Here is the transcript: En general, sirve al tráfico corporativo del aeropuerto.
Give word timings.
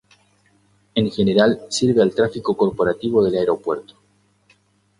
En 0.95 1.11
general, 1.11 1.67
sirve 1.69 2.01
al 2.01 2.15
tráfico 2.15 2.57
corporativo 2.57 3.23
del 3.23 3.35
aeropuerto. 3.35 3.93